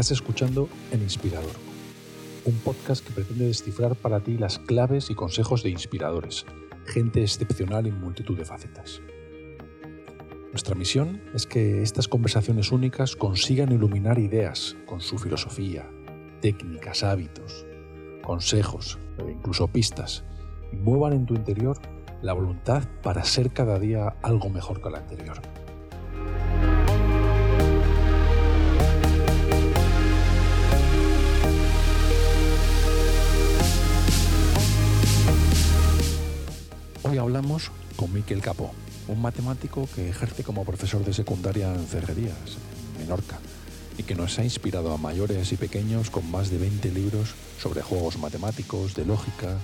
[0.00, 1.52] Estás escuchando El Inspirador,
[2.46, 6.46] un podcast que pretende descifrar para ti las claves y consejos de inspiradores,
[6.86, 9.02] gente excepcional en multitud de facetas.
[10.52, 15.86] Nuestra misión es que estas conversaciones únicas consigan iluminar ideas con su filosofía,
[16.40, 17.66] técnicas, hábitos,
[18.22, 20.24] consejos e incluso pistas
[20.72, 21.76] y muevan en tu interior
[22.22, 25.59] la voluntad para ser cada día algo mejor que el anterior.
[37.02, 38.72] Hoy hablamos con Miquel Capó,
[39.08, 42.58] un matemático que ejerce como profesor de secundaria en Cerrerías,
[42.94, 43.38] en Menorca,
[43.96, 47.80] y que nos ha inspirado a mayores y pequeños con más de 20 libros sobre
[47.80, 49.56] juegos matemáticos, de lógica,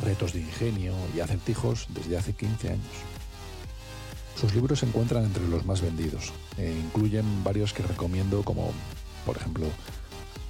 [0.00, 2.96] retos de ingenio y acertijos desde hace 15 años.
[4.40, 8.72] Sus libros se encuentran entre los más vendidos e incluyen varios que recomiendo como,
[9.26, 9.66] por ejemplo,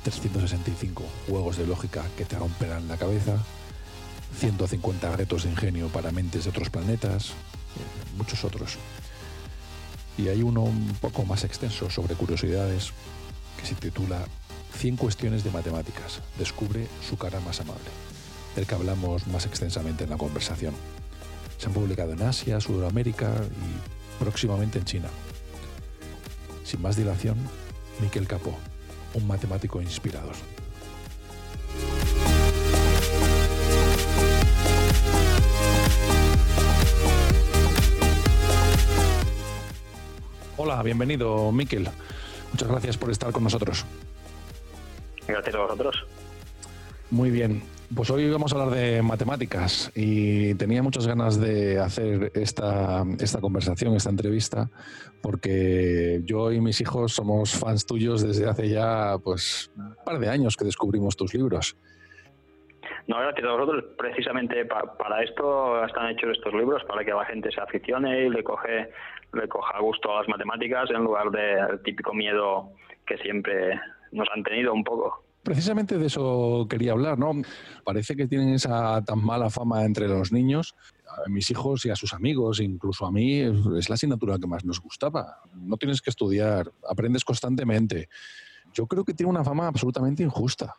[0.04, 3.44] 365 juegos de lógica que te romperán la cabeza,
[4.36, 8.76] 150 retos de ingenio para mentes de otros planetas, eh, muchos otros.
[10.16, 12.92] Y hay uno un poco más extenso sobre curiosidades
[13.58, 14.24] que se titula
[14.76, 16.20] 100 cuestiones de matemáticas.
[16.38, 17.90] Descubre su cara más amable
[18.58, 20.74] del que hablamos más extensamente en la conversación.
[21.58, 25.08] Se han publicado en Asia, Sudamérica y próximamente en China.
[26.64, 27.36] Sin más dilación,
[28.00, 28.52] Miquel Capó,
[29.14, 30.34] un matemático inspirador.
[40.60, 41.86] Hola, bienvenido, Miquel.
[42.50, 43.86] Muchas gracias por estar con nosotros.
[45.28, 46.04] Gracias a vosotros.
[47.10, 47.62] Muy bien.
[47.94, 53.40] Pues hoy vamos a hablar de matemáticas y tenía muchas ganas de hacer esta, esta
[53.40, 54.68] conversación, esta entrevista,
[55.22, 60.28] porque yo y mis hijos somos fans tuyos desde hace ya pues un par de
[60.28, 61.76] años que descubrimos tus libros.
[63.06, 63.84] No, gracias a vosotros.
[63.96, 68.44] Precisamente para esto están hechos estos libros, para que la gente se aficione y le
[68.44, 68.90] coge,
[69.32, 72.70] le coja gusto a las matemáticas en lugar del típico miedo
[73.06, 73.80] que siempre
[74.12, 75.24] nos han tenido un poco.
[75.42, 77.32] Precisamente de eso quería hablar, ¿no?
[77.84, 80.74] Parece que tienen esa tan mala fama entre los niños.
[81.24, 84.64] A mis hijos y a sus amigos, incluso a mí, es la asignatura que más
[84.64, 85.38] nos gustaba.
[85.54, 88.08] No tienes que estudiar, aprendes constantemente.
[88.74, 90.74] Yo creo que tiene una fama absolutamente injusta.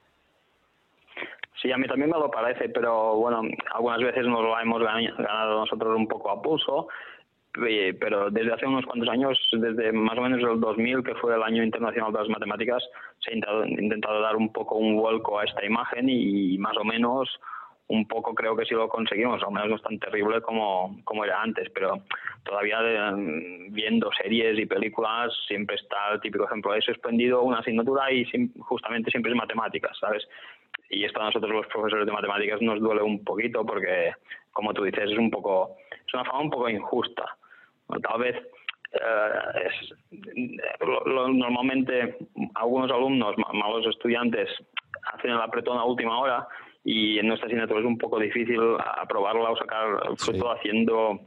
[1.62, 3.42] Sí, a mí también me lo parece, pero bueno,
[3.74, 6.88] algunas veces nos lo hemos ganado nosotros un poco a pulso
[8.00, 11.44] pero desde hace unos cuantos años, desde más o menos el 2000, que fue el
[11.44, 12.84] año internacional de las matemáticas,
[13.20, 17.30] se ha intentado, dar un poco un vuelco a esta imagen y más o menos
[17.88, 21.25] un poco creo que sí lo conseguimos, al menos no es tan terrible como, como
[21.25, 22.03] era antes, pero
[22.44, 22.80] todavía
[23.70, 28.26] viendo series y películas siempre está el típico ejemplo, he suspendido una asignatura y
[28.59, 30.28] justamente siempre es matemáticas, ¿sabes?
[30.91, 34.14] Y esto a nosotros los profesores de matemáticas nos duele un poquito porque,
[34.52, 37.39] como tú dices, es un poco, es una forma un poco injusta
[38.02, 38.36] tal vez
[38.92, 39.94] eh, es,
[40.80, 42.18] normalmente
[42.56, 44.50] algunos alumnos, malos estudiantes,
[45.14, 46.48] hacen el apretón a última hora
[46.84, 51.20] y en nuestra asignatura es un poco difícil aprobarla o sacar fruto haciendo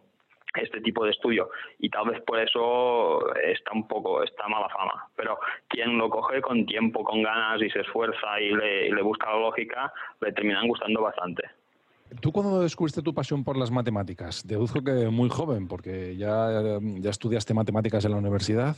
[0.54, 1.50] este tipo de estudio.
[1.78, 5.08] Y tal vez por eso está un poco está mala fama.
[5.16, 9.02] Pero quien lo coge con tiempo con ganas y se esfuerza y le, y le
[9.02, 11.42] busca la lógica le terminan gustando bastante
[12.20, 14.46] ¿Tú cuándo descubriste tu pasión por las matemáticas?
[14.46, 18.76] Deduzco que muy joven, porque ya, ya estudiaste matemáticas en la universidad.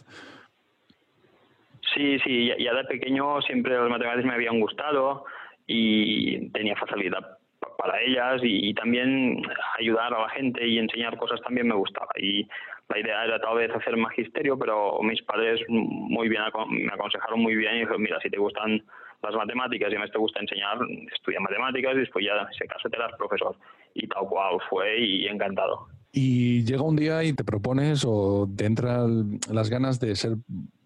[1.94, 5.24] Sí, sí, ya de pequeño siempre las matemáticas me habían gustado
[5.66, 7.38] y tenía facilidad
[7.78, 9.42] para ellas y, también
[9.78, 12.08] ayudar a la gente y enseñar cosas también me gustaba.
[12.16, 12.46] Y
[12.88, 17.56] la idea era tal vez hacer magisterio, pero mis padres muy bien me aconsejaron muy
[17.56, 18.82] bien y dijeron, mira, si te gustan
[19.24, 20.78] las matemáticas y a mí te gusta enseñar,
[21.12, 23.56] estudia matemáticas y después ya, si acaso, te das profesor.
[23.94, 25.88] Y tal cual fue y encantado.
[26.12, 30.36] Y llega un día y te propones o te entran las ganas de ser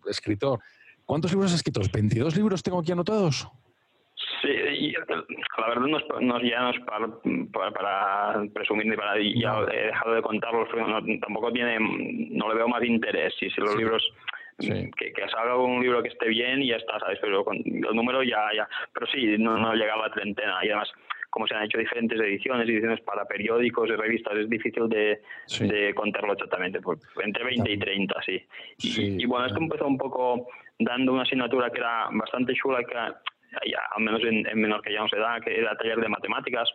[0.09, 0.61] escritor.
[1.05, 1.81] ¿Cuántos libros has escrito?
[1.81, 3.49] ¿22 libros tengo aquí anotados?
[4.41, 4.95] Sí,
[5.59, 9.17] la verdad no es, no, ya no es para, para, presumir ni para...
[9.17, 10.69] Ya he dejado de contarlos,
[11.21, 11.79] tampoco tiene...
[12.31, 13.35] No le veo más interés.
[13.41, 14.03] Y si los libros
[14.59, 17.19] que, que, salga un libro que esté bien y ya está, ¿sabes?
[17.21, 20.93] Pero con los números ya, ya, pero sí, no, no llegaba a treintena y además
[21.31, 25.21] como se han hecho diferentes ediciones, ediciones para periódicos y revistas, es difícil de,
[25.61, 28.43] de contarlo exactamente, pues, entre 20 y 30, sí.
[28.79, 32.97] Y, y, bueno, esto empezó un poco dando una asignatura que era bastante chula, que
[32.97, 36.69] al menos en, en menor que ya no se da, que era taller de matemáticas,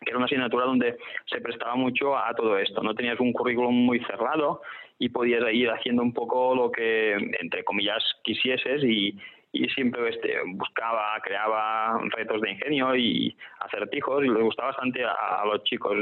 [0.00, 2.82] que era una asignatura donde se prestaba mucho a todo esto.
[2.82, 4.60] No tenías un currículum muy cerrado
[4.98, 9.16] y podías ir haciendo un poco lo que, entre comillas, quisieses y,
[9.52, 15.44] y siempre este, buscaba, creaba retos de ingenio y acertijos y le gustaba bastante a,
[15.46, 15.96] los chicos.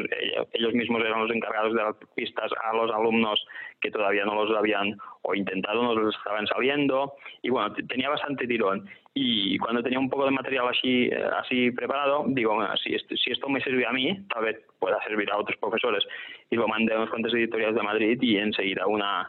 [0.53, 3.45] Ellos mismos eran los encargados de las pistas a los alumnos
[3.81, 8.47] que todavía no los habían o intentado, no los estaban saliendo y bueno, tenía bastante
[8.47, 8.89] tirón.
[9.15, 13.31] Y cuando tenía un poco de material así, eh, así preparado, digo, si, esto, si
[13.31, 16.05] esto me sirve a mí, tal vez pueda servir a otros profesores.
[16.51, 19.29] Y lo mandé a unos cuantos editoriales de Madrid y enseguida una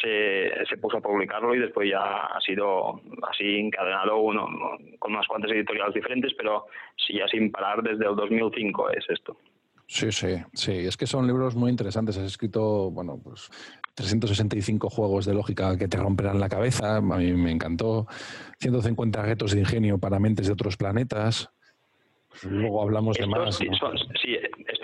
[0.00, 3.00] se, se puso a publicarlo y después ya ha sido
[3.30, 4.46] así encadenado uno
[4.98, 6.66] con unas cuantas editoriales diferentes, pero
[6.96, 9.36] sí ya sin parar desde el 2005 es esto.
[9.86, 10.72] Sí, sí, sí.
[10.72, 12.16] Es que son libros muy interesantes.
[12.16, 13.50] Has escrito, bueno, pues
[13.94, 16.96] 365 juegos de lógica que te romperán la cabeza.
[16.96, 18.06] A mí me encantó.
[18.60, 21.50] 150 retos de ingenio para mentes de otros planetas.
[22.42, 23.56] Luego hablamos de más.
[23.56, 23.68] Sí,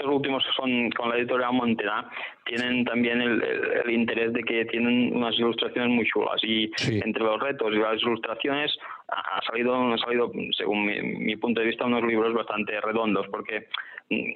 [0.00, 2.08] estos últimos son con la editorial Montena.
[2.46, 6.42] Tienen también el, interés de que tienen unas ilustraciones muy chulas.
[6.42, 6.70] Y
[7.04, 8.76] entre los retos y las ilustraciones
[9.08, 13.68] ha salido, han salido según mi, punto de vista, unos libros bastante redondos, porque
[14.08, 14.32] mm,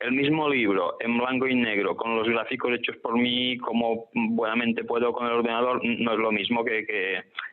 [0.00, 4.84] el, mismo libro en blanco y negro, con los gráficos hechos por mí, como buenamente
[4.84, 6.84] puedo con el ordenador, no es lo mismo que,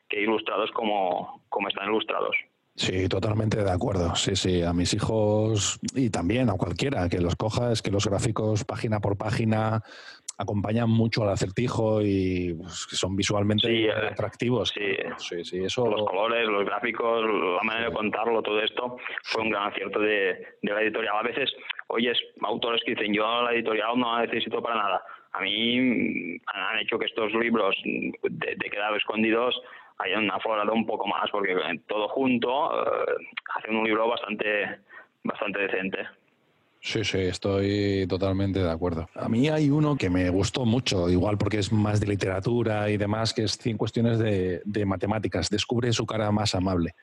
[0.09, 2.35] que ilustrados como, como están ilustrados.
[2.75, 4.15] Sí, totalmente de acuerdo.
[4.15, 8.05] Sí, sí, a mis hijos y también a cualquiera que los coja, es que los
[8.05, 9.81] gráficos página por página
[10.37, 14.69] acompañan mucho al acertijo y pues, son visualmente atractivos.
[14.69, 14.97] Sí.
[15.17, 15.85] sí, sí, eso...
[15.85, 20.57] Los colores, los gráficos, la manera de contarlo, todo esto fue un gran acierto de,
[20.63, 21.15] la editorial.
[21.17, 21.53] A veces
[21.87, 25.01] oyes autores que dicen, yo la editorial no la necesito para nada.
[25.31, 29.55] A mí mm, han hecho que estos libros de, de quedar escondidos
[29.99, 31.55] hayan aflorado un poco más, porque
[31.87, 33.15] todo junto eh,
[33.55, 34.79] hacen un libro bastante,
[35.23, 35.99] bastante decente.
[36.81, 39.09] Sí, sí, estoy totalmente de acuerdo.
[39.15, 42.97] A mí hay uno que me gustó mucho, igual porque es más de literatura y
[42.97, 45.49] demás, que es 100 cuestiones de, de matemáticas.
[45.49, 46.93] Descubre su cara más amable.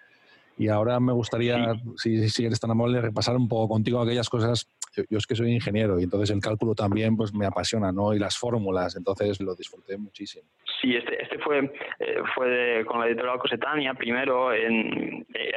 [0.58, 4.68] Y ahora me gustaría, si, si, eres tan amable, repasar un poco contigo aquellas cosas.
[5.08, 8.12] Yo, es que soy ingeniero y entonces el cálculo también pues me apasiona, ¿no?
[8.14, 10.46] Y las fórmulas, entonces lo disfruté muchísimo.
[10.80, 11.60] Sí, este, este fue,
[11.98, 15.52] eh, fue con la editorial Cosetania, primero en, eh,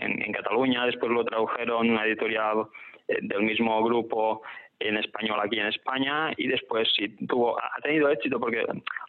[0.00, 2.66] en, Cataluña, después lo tradujeron una editorial
[3.08, 4.42] eh, del mismo grupo
[4.80, 8.64] en español aquí en España y después sí tuvo ha tenido éxito porque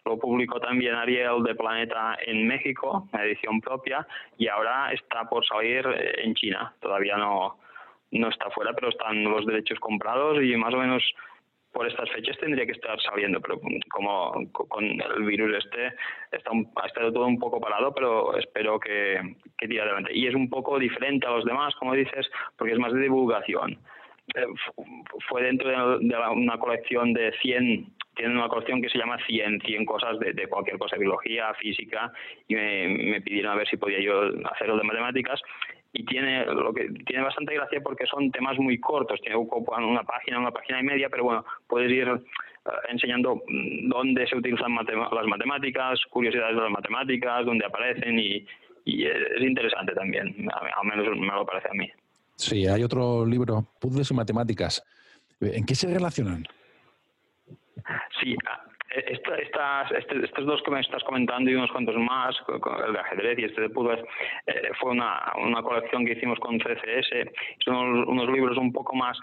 [0.06, 4.06] lo publicó también Ariel de Planeta en México, una edición propia
[4.38, 5.86] y ahora está por salir
[6.18, 6.74] en China.
[6.80, 7.58] Todavía no
[8.12, 11.04] no está fuera, pero están los derechos comprados y más o menos
[11.76, 13.60] por estas fechas tendría que estar saliendo, pero
[13.92, 15.88] como con el virus este
[16.32, 16.52] está
[16.82, 20.12] ha estado todo un poco parado, pero espero que, que tire adelante.
[20.14, 23.78] Y es un poco diferente a los demás, como dices, porque es más de divulgación.
[24.34, 24.46] Eh,
[25.30, 25.70] fue dentro
[26.00, 30.48] de, una colección de 100 tienen una colección que se llama 100, 100 cosas de,
[30.48, 32.12] cualquier cosa, biología, física,
[32.48, 35.42] y me, pidieron a ver si podía yo hacerlo de matemáticas,
[35.92, 40.40] y tiene lo que tiene bastante gracia porque son temas muy cortos, tiene una página,
[40.40, 43.42] una página y media, pero bueno, puedes ir eh, enseñando
[43.84, 48.46] dónde se utilizan las matemáticas, curiosidades de las matemáticas, dónde aparecen y,
[48.88, 51.92] es interesante también, al menos me lo parece a mí.
[52.36, 54.84] Sí, hay otro libro, Puzzles y Matemáticas.
[55.40, 56.46] ¿En qué se relacionan?
[58.20, 58.36] Sí,
[58.96, 62.36] estas, este, estos dos que me estás comentando y unos cuantos más,
[62.88, 64.04] el de ajedrez y este de puzzles,
[64.48, 67.32] eh, fue una, una colección que hicimos con CCS.
[67.64, 69.18] Son unos libros un poco más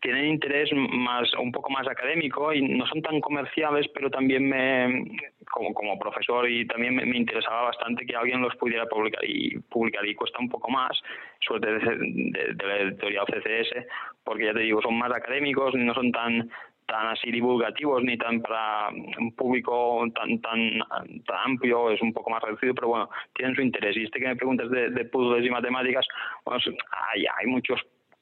[0.00, 5.04] tienen interés más un poco más académico y no son tan comerciales pero también me
[5.50, 10.06] como, como profesor y también me, interesaba bastante que alguien los pudiera publicar y publicar
[10.06, 10.98] y cuesta un poco más
[11.40, 13.86] suerte de, la editorial CCS
[14.24, 16.50] porque ya te digo son más académicos y no son tan
[16.86, 20.78] tan así divulgativos ni tan para un público tan tan
[21.24, 23.96] tan amplio, es un poco más reducido, pero bueno, tienen su interés.
[23.96, 26.04] Y este que me preguntas de, de puzzles y matemáticas,
[26.44, 26.60] bueno,
[27.14, 27.80] hay, hay muchos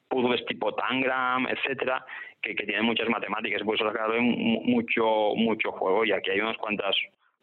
[0.09, 2.05] puzzles tipo Tangram, etcétera,
[2.41, 6.41] que, que tienen muchas matemáticas, por eso ha quedado mucho, mucho juego y aquí hay
[6.41, 6.95] unas cuantas,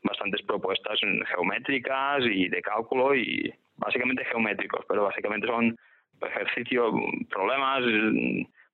[0.03, 0.99] bastantes propuestas
[1.35, 5.77] geométricas y de cálculo y básicamente geométricos, pero básicamente son
[6.21, 6.95] ejercicios,
[7.31, 7.83] problemas,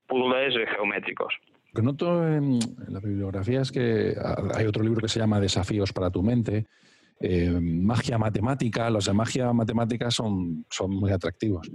[0.06, 1.34] puzzles geométricos.
[1.72, 2.58] Lo que noto en,
[2.88, 4.14] la bibliografía es que
[4.54, 6.66] hay otro libro que se llama Desafíos para tu mente,
[7.22, 11.70] eh, magia matemática, los de magia matemática son, son muy atractivos.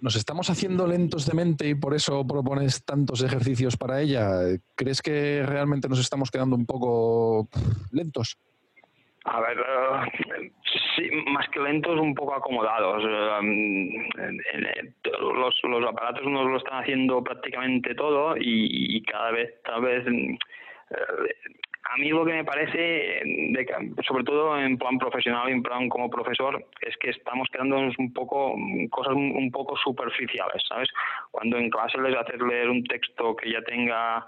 [0.00, 4.40] ¿Nos estamos haciendo lentos de mente y por eso propones tantos ejercicios para ella?
[4.76, 7.48] ¿Crees que realmente nos estamos quedando un poco
[7.90, 8.38] lentos?
[9.24, 10.52] A ver, eh,
[10.96, 13.02] sí, más que lentos, un poco acomodados.
[13.04, 13.74] Eh,
[15.20, 20.04] los, los aparatos nos lo están haciendo prácticamente todo y, cada vez, tal vez,
[21.84, 23.22] a mí lo que me parece,
[24.06, 28.12] sobre todo en plan profesional y en plan como profesor, es que estamos quedándonos un
[28.12, 28.54] poco,
[28.90, 30.88] cosas un poco superficiales, ¿sabes?
[31.30, 34.26] Cuando en clase les haces leer un texto que ya tenga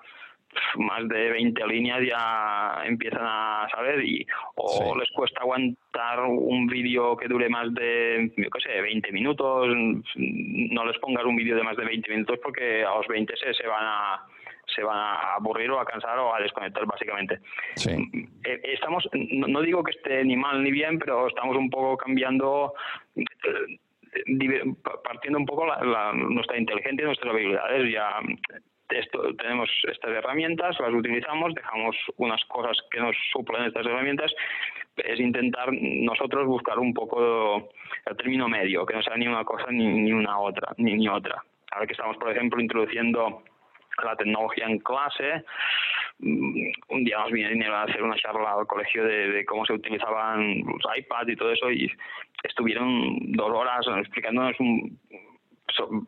[0.76, 7.16] más de 20 líneas ya empiezan a saber y o les cuesta aguantar un vídeo
[7.16, 9.68] que dure más de, yo qué sé, 20 minutos,
[10.16, 13.54] no les pongas un vídeo de más de 20 minutos porque a los 20 se,
[13.54, 14.26] se van a
[14.66, 17.40] se van a aburrir o a cansar o a desconectar básicamente.
[17.87, 22.75] Eh, estamos, no digo que esté ni mal ni bien, pero estamos un poco cambiando
[23.14, 23.25] eh,
[25.04, 27.92] partiendo un poco la, nuestra inteligencia y nuestras habilidades.
[27.92, 28.20] Ya
[28.90, 34.32] esto, tenemos estas herramientas, las utilizamos, dejamos unas cosas que nos suplen estas herramientas,
[34.96, 37.68] es intentar nosotros buscar un poco
[38.06, 41.08] el término medio, que no sea ni una cosa ni, ni una otra, ni, ni
[41.08, 41.42] otra.
[41.73, 43.42] Ahora que estamos, por ejemplo, introduciendo
[44.04, 45.44] la tecnología en clase.
[46.18, 50.58] Mm, un día nos vinieron a hacer una charla al colegio de, cómo se utilizaban
[50.60, 51.90] los iPads y todo eso y
[52.42, 54.98] estuvieron dos horas explicándonos un,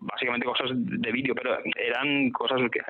[0.01, 2.81] básicamente cosas de vídeo, pero eran cosas que,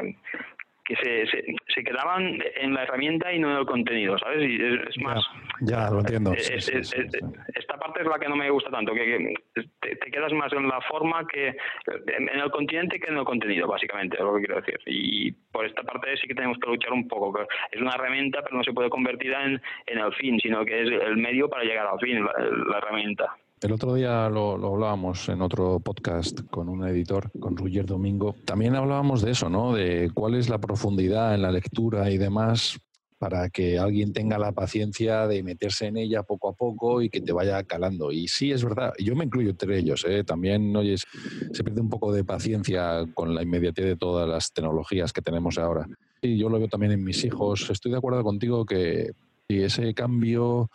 [0.89, 1.27] que se,
[1.75, 4.49] se, quedaban en la herramienta y no en el contenido, ¿sabes?
[4.49, 5.23] Y es, más...
[5.61, 6.33] Ya, lo entiendo.
[6.33, 9.35] esta parte es la que no me gusta tanto, que,
[9.81, 14.17] te, quedas más en la forma que en el continente que en el contenido, básicamente,
[14.17, 14.81] es lo que quiero decir.
[14.87, 17.47] Y por esta parte sí que tenemos que luchar un poco.
[17.71, 20.89] es una herramienta, pero no se puede convertir en, en el fin, sino que es
[20.89, 23.37] el medio para llegar al fin, la herramienta.
[23.61, 28.37] El otro día lo, hablábamos en otro podcast con un editor, con Ruger Domingo.
[28.45, 29.75] También hablábamos de eso, ¿no?
[29.75, 32.79] De cuál es la profundidad en la lectura y demás
[33.19, 37.21] para que alguien tenga la paciencia de meterse en ella poco a poco y que
[37.21, 38.13] te vaya calando.
[38.13, 40.23] Y sí, es verdad, yo me incluyo entre ellos, ¿eh?
[40.23, 41.05] también oyes,
[41.53, 45.59] se pierde un poco de paciencia con la inmediatez de todas las tecnologías que tenemos
[45.59, 45.89] ahora.
[46.23, 47.69] Y yo lo veo también en mis hijos.
[47.71, 49.11] Estoy de acuerdo contigo que
[49.49, 50.71] si ese cambio,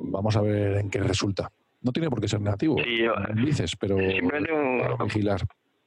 [0.00, 1.52] vamos a ver en qué resulta.
[1.82, 2.76] No tiene por qué ser negativo,
[3.34, 5.40] dices, pero vigilar.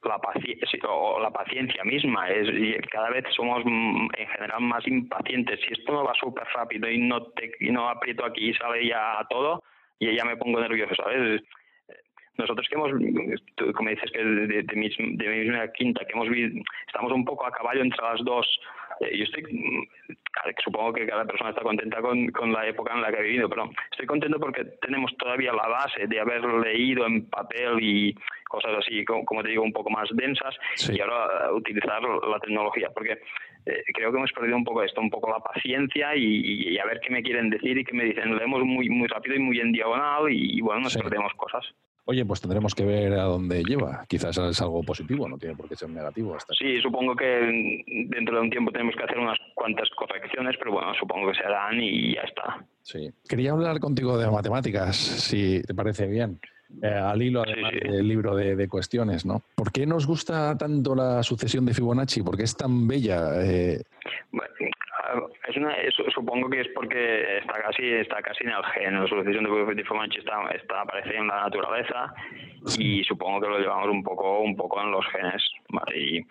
[0.03, 2.29] La, paciencia, o la paciencia misma.
[2.29, 2.47] es
[2.91, 5.59] Cada vez somos mm, en general más impacientes.
[5.61, 8.87] Si esto no va súper rápido y no, te, y no aprieto aquí y sale
[8.87, 9.63] ya todo,
[9.97, 11.41] y ya me pongo nervioso, ¿sabes?
[12.37, 12.91] nosotros que hemos,
[13.75, 16.27] como dices que de, de, de, mi, de mi misma quinta, que hemos
[16.87, 18.47] estamos un poco a caballo entre las dos.
[19.01, 19.87] Eh, yo estoy, mm,
[20.63, 23.49] supongo que cada persona está contenta con, con la época en la que ha vivido,
[23.49, 28.15] pero estoy contento porque tenemos todavía la base de haber leído en papel y
[28.47, 30.55] cosas así, como, te digo, un poco más densas,
[30.89, 33.19] y ahora utilizar la tecnología, porque
[33.65, 36.99] eh, creo que hemos perdido un poco esto, un poco la paciencia y, a ver
[37.01, 38.37] qué me quieren decir y qué me dicen.
[38.37, 41.65] Leemos muy muy rápido y muy en diagonal y, bueno, nos perdemos cosas.
[42.07, 44.05] Oye, pues tendremos que ver a dónde lleva.
[44.07, 46.35] Quizás es algo positivo, no tiene por qué ser negativo.
[46.35, 50.73] Hasta sí, supongo que dentro de un tiempo tenemos que hacer unas cuantas correcciones, pero
[50.73, 52.63] bueno, supongo que se harán y ya está.
[52.83, 53.09] Sí.
[53.27, 56.39] Quería hablar contigo de matemáticas, si te parece bien.
[56.81, 59.41] Eh, al hilo, además, del libro de, cuestiones, ¿no?
[59.55, 62.21] ¿Por qué nos gusta tanto la sucesión de Fibonacci?
[62.21, 63.31] ¿Por qué es tan bella?
[63.43, 63.81] Eh,
[65.47, 65.75] es una,
[66.13, 68.99] supongo que es porque está casi está casi en el gen.
[68.99, 72.13] La sucesión de Fibonacci está, está aparece en la naturaleza
[72.77, 75.43] y supongo que lo llevamos un poco un poco en los genes.
[75.93, 76.21] Y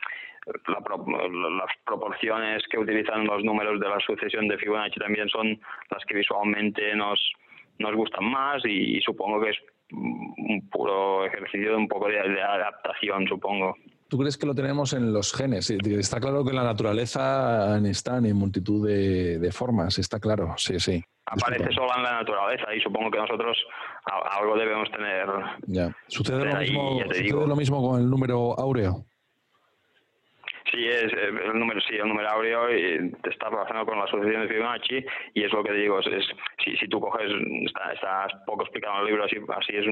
[0.69, 5.59] las proporciones que utilizan los números de la sucesión de Fibonacci también son
[5.91, 7.33] las que visualmente nos
[7.79, 9.59] nos gustan más y supongo que es
[9.91, 13.77] un puro ejercicio de un poco de, adaptación, supongo.
[14.09, 15.71] ¿Tú crees que lo tenemos en los genes?
[15.71, 21.03] Está claro que en la naturaleza están en multitud de, formas, está claro, sí, sí.
[21.27, 23.57] Aparece solo en la naturaleza y supongo que nosotros
[24.05, 25.27] algo debemos tener.
[25.67, 25.97] Ya.
[26.07, 29.07] ¿Sucede, lo mismo, ¿sucede lo mismo con el número áureo?
[30.71, 34.49] Sí, es eh, el número, sí, el número áureo está relacionado con la asociación de
[34.49, 36.27] Fibonacci y es lo que digo, es,
[36.65, 37.31] si, si tú coges,
[37.95, 39.87] está, poco explicado en el libro, así, así es,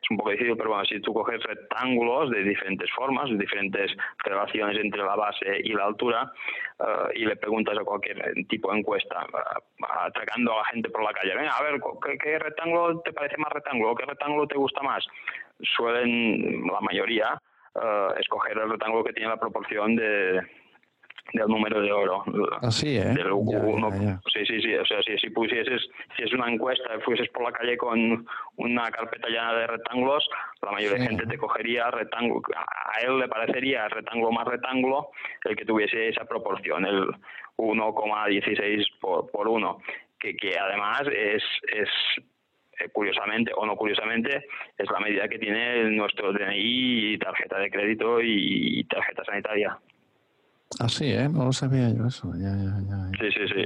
[0.00, 3.90] es un poco difícil, pero bueno, si tú coges rectángulos de diferentes formas, de diferentes
[4.24, 6.32] relaciones entre la base y la altura,
[6.78, 11.02] eh, y le preguntas a cualquier tipo de encuesta, uh, atracando a la gente por
[11.02, 13.94] la calle, venga, a ver, ¿qué, ¿qué, rectángulo te parece más rectángulo?
[13.96, 15.04] ¿Qué rectángulo te gusta más?
[15.60, 17.40] Suelen, la mayoría,
[17.74, 20.40] uh, escoger el rectángulo que tiene la proporción de,
[21.32, 22.24] del número de oro.
[22.62, 23.12] Así, ¿eh?
[24.32, 24.74] Sí, sí, sí.
[24.74, 25.82] O sea, si, si pusieses,
[26.16, 30.28] si es una encuesta, fueses por la calle con una carpeta llena de rectángulos,
[30.62, 32.42] la mayoría de gente te cogería rectángulo.
[32.56, 35.10] A él le parecería rectángulo más rectángulo
[35.44, 37.06] el que tuviese esa proporción, el
[37.56, 39.78] 1,16 por, por 1,
[40.18, 41.42] que, que además es,
[41.72, 41.88] es
[42.80, 48.20] eh, curiosamente o no curiosamente, es la medida que tiene nuestro DNI, tarjeta de crédito
[48.22, 49.78] y tarjeta sanitaria.
[50.80, 51.28] Ah, sí, ¿eh?
[51.28, 52.30] No lo sabía yo eso.
[52.34, 53.10] Ya, ya, ya.
[53.18, 53.60] Sí, sí, sí.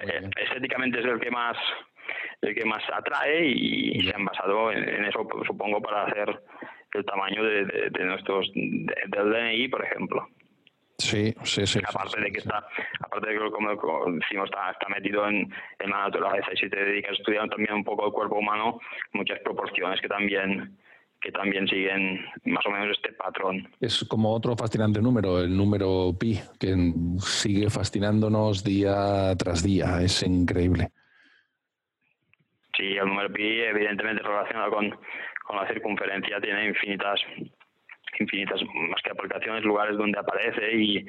[0.00, 1.56] Eh, estéticamente es el que más
[2.42, 6.42] el que más atrae y, se han basado en, eso, supongo, para hacer
[6.92, 10.28] el tamaño de, nuestros del DNI, por ejemplo.
[10.98, 11.80] Sí, sí, sí.
[11.86, 12.66] Aparte de que está,
[13.00, 13.70] aparte de que como,
[14.20, 17.74] decimos está, está metido en, en, la naturaleza y si te dedicas a estudiar también
[17.74, 18.80] un poco el cuerpo humano,
[19.12, 20.76] muchas proporciones que también
[21.24, 23.66] que también siguen más o menos este patrón.
[23.80, 26.76] Es como otro fascinante número, el número pi, que
[27.18, 30.90] sigue fascinándonos día tras día, es increíble.
[32.76, 34.90] Sí, el número pi evidentemente relacionado con,
[35.44, 37.18] con la circunferencia tiene infinitas
[38.20, 41.04] infinitas más que aplicaciones, lugares donde aparece y,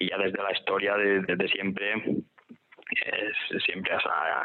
[0.00, 1.94] ya desde la historia desde siempre
[3.64, 4.42] siempre ha,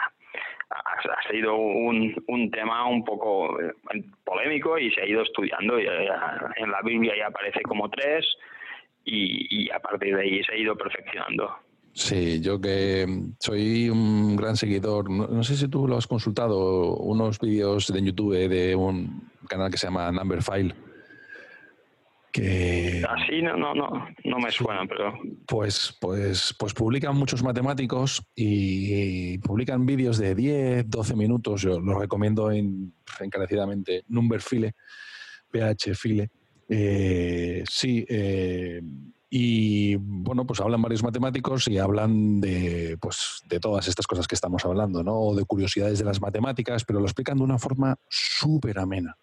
[0.83, 3.73] ha, sido un, un, tema un poco eh,
[4.23, 5.77] polémico y se ha ido estudiando.
[5.77, 6.09] Eh,
[6.57, 8.25] en la Biblia ya aparece como tres
[9.05, 11.55] y, a partir de ahí se ha ido perfeccionando.
[11.93, 13.05] Sí, yo que
[13.39, 18.49] soy un gran seguidor, no, sé si tú lo has consultado, unos vídeos de YouTube
[18.49, 20.75] de un canal que se llama Number File
[22.35, 25.13] que así no no no no me suena pero
[25.47, 31.61] pues pues pues publican muchos matemáticos y, publican vídeos de 10 12 minutos.
[31.61, 34.73] Yo los recomiendo encarecidamente Numberfile
[35.49, 36.29] PHFile
[36.67, 38.81] eh, sí eh,
[39.29, 44.35] y bueno, pues hablan varios matemáticos y hablan de, pues, de todas estas cosas que
[44.35, 45.13] estamos hablando, ¿no?
[45.13, 49.17] O de curiosidades de las matemáticas, pero lo explican de una forma súper amena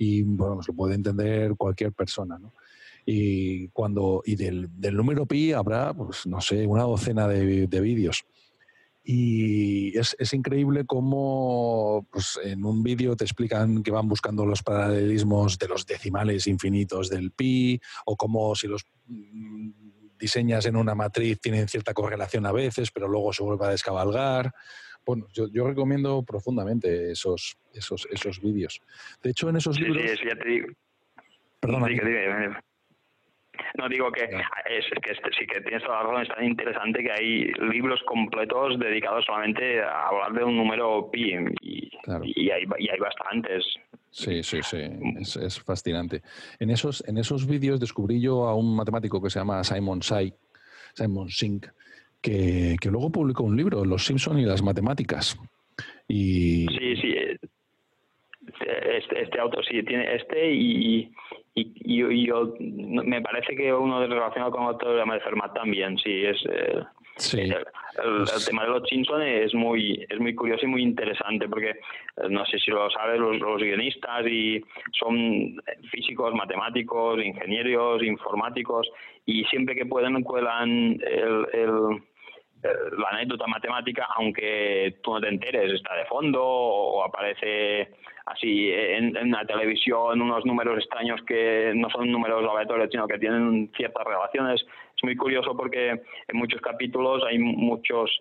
[0.00, 2.54] y bueno, nos lo puede entender cualquier persona, ¿no?
[3.04, 8.24] Y cuando y del, número pi habrá, pues no sé, una docena de, vídeos.
[9.04, 14.62] Y es, es, increíble cómo pues, en un vídeo te explican que van buscando los
[14.62, 19.70] paralelismos de los decimales infinitos del pi, o cómo si los mm,
[20.18, 24.54] diseñas en una matriz tienen cierta correlación a veces, pero luego se vuelve a descabalgar.
[25.04, 28.80] Bueno, yo, yo recomiendo profundamente esos, esos, esos vídeos.
[29.22, 30.02] De hecho, en esos sí, libros...
[30.02, 30.68] Sí, ya te digo.
[31.60, 32.62] Perdona.
[33.76, 37.02] No digo que es, que este, sí que tienes toda la razón, es tan interesante
[37.02, 41.90] que hay libros completos dedicados solamente a hablar de un número pi y,
[42.22, 43.64] y, hay, y hay bastantes.
[44.10, 44.78] Sí, sí, sí,
[45.20, 46.22] es, es, fascinante.
[46.58, 50.34] En esos, en esos vídeos descubrí yo a un matemático que se llama Simon Sai,
[50.94, 51.66] Simon Sink,
[52.20, 55.38] que, que luego publicó un libro, Los Simpson y las matemáticas.
[56.08, 56.66] Y...
[56.66, 57.14] Sí, sí.
[58.58, 61.10] Este, este autor sí tiene este y,
[61.54, 66.36] y, yo me parece que uno de relacionado con otro de Fermat también, sí, es
[66.50, 66.82] eh,
[67.16, 67.40] sí.
[67.40, 71.70] El, el, tema de los Simpson es muy es muy curioso y muy interesante porque
[71.70, 74.62] eh, no sé si lo sabes los, los guionistas y
[74.98, 78.88] son físicos, matemáticos, ingenieros, informáticos
[79.26, 82.02] y siempre que pueden cuelan el, el
[82.62, 87.88] la anécdota matemática, aunque tú no te enteres, está de fondo o, aparece
[88.26, 93.70] así en, la televisión unos números extraños que no son números aleatorios, sino que tienen
[93.76, 94.60] ciertas relaciones.
[94.96, 98.20] Es muy curioso porque en muchos capítulos hay muchos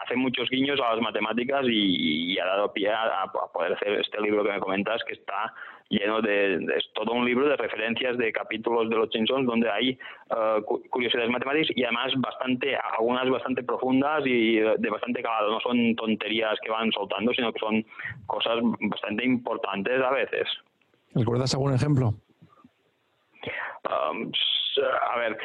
[0.00, 4.44] hace muchos guiños a las matemáticas y, ha dado pie a, poder hacer este libro
[4.44, 5.52] que me comentas que está
[5.88, 9.90] lleno de, es todo un libro de referencias de capítulos de los Simpsons donde hay
[9.90, 15.94] eh, curiosidades matemáticas y además bastante algunas bastante profundas y de bastante calado no son
[15.96, 17.84] tonterías que van soltando sino que son
[18.26, 20.48] cosas bastante importantes a veces
[21.14, 22.14] ¿Recuerdas algún ejemplo?
[23.84, 24.30] Um,
[24.78, 25.38] a ver,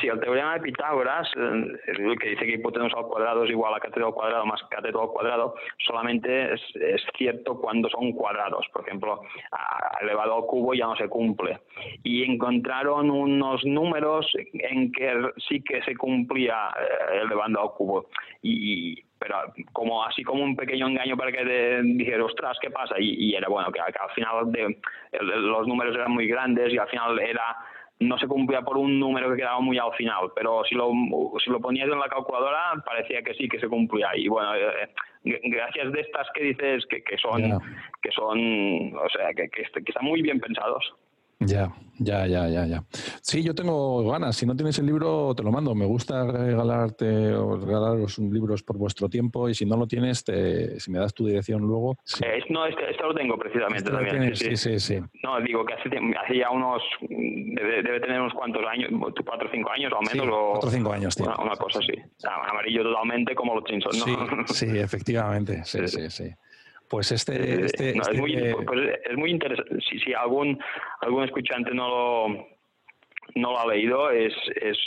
[0.00, 3.74] si el teorema de Pitágoras, eh, el que dice que hipotenusa al cuadrado es igual
[3.74, 6.60] a cateto al cuadrado más cateto al cuadrado, solamente es,
[7.16, 8.66] cierto cuando son cuadrados.
[8.72, 9.22] Por ejemplo,
[10.00, 11.58] elevado al cubo ya no se cumple.
[12.02, 18.06] Y encontraron unos números en que sí que se cumplía eh, elevando al cubo.
[18.42, 19.36] Y, pero
[19.72, 22.94] como así como un pequeño engaño para que te dijera, ostras, ¿qué pasa?
[22.98, 24.78] Y, era bueno, que, al final de,
[25.20, 27.56] los números eran muy grandes y al final era
[28.00, 30.92] no se cumplía por un número que quedaba muy al final, pero si lo,
[31.42, 34.10] si lo ponías en la calculadora parecía que sí, que se cumplía.
[34.14, 34.88] Y bueno, eh,
[35.24, 37.60] gracias de estas que dices que, que son,
[38.00, 40.94] que son, o sea, que, que, están muy bien pensados.
[41.40, 42.82] Ya, ya, ya, ya, ya.
[43.22, 44.36] Sí, yo tengo ganas.
[44.36, 45.72] Si no tienes el libro, te lo mando.
[45.74, 50.80] Me gusta regalarte o regalaros libros por vuestro tiempo y si no lo tienes, te,
[50.80, 51.96] si me das tu dirección luego.
[52.50, 54.34] no, este, este, lo tengo precisamente este también.
[54.34, 55.88] sí, sí, sí, No, digo que hace,
[56.24, 56.82] hace ya unos.
[57.08, 58.90] Debe, tener unos cuantos años,
[59.24, 60.34] cuatro o cinco años al menos.
[60.34, 61.26] o, cuatro o cinco años, tío.
[61.26, 61.92] Una, cosa así.
[62.50, 64.46] Amarillo totalmente como los Simpsons, ¿no?
[64.48, 65.62] Sí, sí, efectivamente.
[65.64, 66.10] sí, sí.
[66.10, 66.34] sí.
[66.88, 69.78] Pues este, eh, este, es, este muy, pues es muy interesante.
[69.88, 70.58] Si, si algún,
[71.00, 72.28] algún escuchante no lo,
[73.34, 74.78] no lo ha leído, es, es,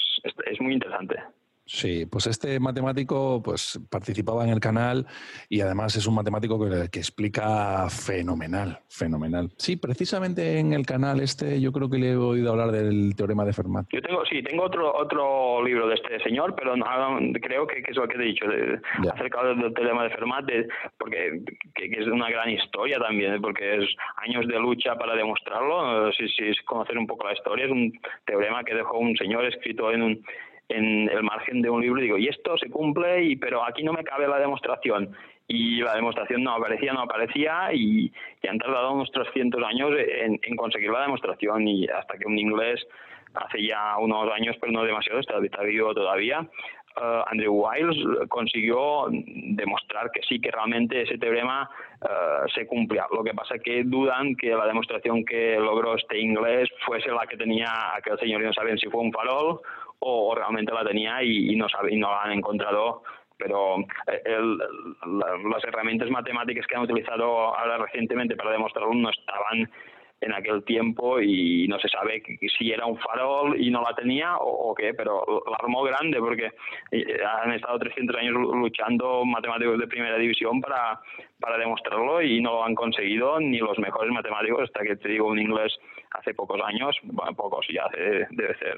[0.46, 1.18] es muy interesante.
[1.66, 5.06] Sí, pues este matemático pues participaba en el canal
[5.48, 9.50] y además es un matemático que, que, explica fenomenal, fenomenal.
[9.58, 13.46] Sí, precisamente en el canal este yo creo que le he oído hablar del teorema
[13.46, 13.86] de Fermat.
[13.92, 16.86] Yo tengo, sí, tengo otro otro libro de este señor, pero no,
[17.42, 18.46] creo que, es lo que te he dicho,
[19.14, 20.46] acerca del teorema de Fermat,
[20.98, 21.42] porque
[21.76, 26.12] que, es una gran historia también, porque es años de lucha para demostrarlo.
[26.14, 27.94] Si, si conocer un poco la historia, es un
[28.26, 30.26] teorema que dejó un señor escrito en un
[30.72, 33.84] en el margen de un libro y digo, y esto se cumple, y pero aquí
[33.84, 35.16] no me cabe la demostración.
[35.48, 38.12] Y la demostración no aparecía, no aparecía, y,
[38.48, 42.86] han tardado unos 300 años en, conseguir la demostración, y hasta que un inglés
[43.34, 50.12] hace ya unos años, pero no demasiado, está, vivo todavía, uh, Andrew Wiles consiguió demostrar
[50.12, 51.70] que sí, que realmente ese teorema
[52.02, 53.06] uh, se cumplía.
[53.14, 57.26] Lo que pasa es que dudan que la demostración que logró este inglés fuese la
[57.28, 59.62] que tenía aquel señor y no saben si fue un farol
[60.02, 63.04] o, realmente la tenía y, no, sabe, y no la han encontrado
[63.38, 64.38] pero eh,
[65.50, 69.68] las herramientas matemáticas que han utilizado ahora recientemente para demostrarlo no estaban
[70.22, 72.22] en aquel tiempo y no se sabe
[72.58, 76.52] si era un farol y no la tenía o, qué, pero la armó grande porque
[76.92, 81.02] eh, han estado 300 años luchando matemáticos de primera división para,
[81.40, 85.28] para demostrarlo y no lo han conseguido ni los mejores matemáticos, hasta que te digo
[85.28, 85.76] un inglés
[86.12, 86.96] hace pocos años,
[87.36, 87.88] pocos ya
[88.30, 88.78] debe ser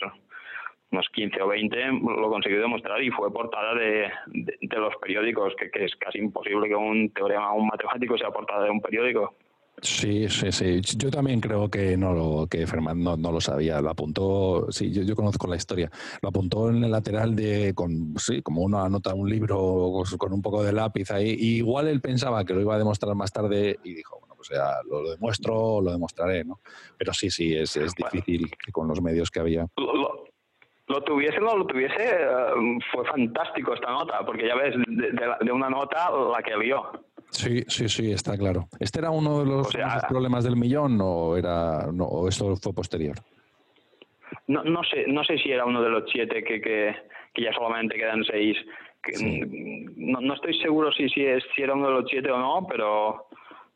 [0.93, 5.69] unos 15 o 20 lo consiguió demostrar y fue portada de, de, los periódicos, que,
[5.69, 9.35] que, es casi imposible que un teorema, un matemático sea portada de un periódico.
[9.81, 10.81] Sí, sí, sí.
[10.97, 13.81] Yo también creo que no lo, que Fermat no, lo sabía.
[13.81, 15.91] Lo apuntó, sí, yo, yo, conozco la historia.
[16.21, 20.41] Lo apuntó en el lateral de, con, sí, como una nota, un libro con un
[20.41, 21.31] poco de lápiz ahí.
[21.39, 24.75] igual él pensaba que lo iba a demostrar más tarde y dijo, bueno, pues ya
[24.87, 26.61] lo, demuestro, lo demostraré, ¿no?
[26.97, 30.22] Pero sí, sí, es, es difícil con los medios que había lo
[31.01, 35.69] tuviese o no lo tuviese, eh, fue fantástico esta nota, porque ya ves, de, una
[35.69, 36.91] nota la que lió.
[37.29, 38.67] Sí, sí, sí, está claro.
[38.79, 39.75] ¿Este era uno de los,
[40.07, 43.15] problemas del millón o era no, o esto fue posterior?
[44.47, 46.93] No, no sé, no sé si era uno de los siete que, que,
[47.41, 48.57] ya solamente quedan seis.
[49.95, 52.67] no, no, estoy seguro si, si, es, si era uno de los siete o no,
[52.67, 53.27] pero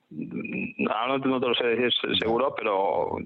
[0.10, 3.18] no, no te lo sé decir seguro, pero